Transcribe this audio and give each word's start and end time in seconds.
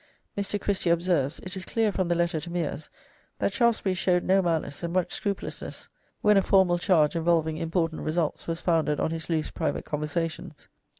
Mr. 0.35 0.59
Christie 0.59 0.89
observes, 0.89 1.37
"It 1.43 1.55
is 1.55 1.63
clear 1.63 1.91
from 1.91 2.07
the 2.07 2.15
letter 2.15 2.39
to 2.39 2.49
Meres 2.49 2.89
that 3.37 3.53
Shaftesbury 3.53 3.93
showed 3.93 4.23
no 4.23 4.41
malice 4.41 4.81
and 4.81 4.91
much 4.91 5.13
scrupulousness 5.13 5.87
when 6.21 6.37
a 6.37 6.41
formal 6.41 6.79
charge, 6.79 7.15
involving 7.15 7.57
important 7.57 8.01
results, 8.01 8.47
was 8.47 8.61
founded 8.61 8.99
on 8.99 9.11
his 9.11 9.29
loose 9.29 9.51
private 9.51 9.85
conversations." 9.85 10.67